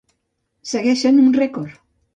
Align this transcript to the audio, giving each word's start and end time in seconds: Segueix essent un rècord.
Segueix 0.71 1.05
essent 1.11 1.23
un 1.27 1.31
rècord. 1.39 1.81